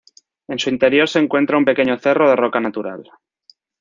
[0.47, 3.03] En su interior se encuentra un pequeño cerro de roca natural.